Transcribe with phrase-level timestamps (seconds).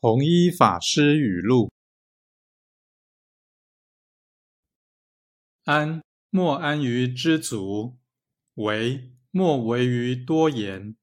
[0.00, 1.72] 弘一法师语录。
[5.64, 7.98] 安莫安于知足
[8.54, 10.96] 为莫为于多言。